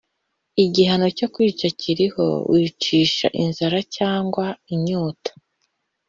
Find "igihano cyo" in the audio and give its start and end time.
0.63-1.27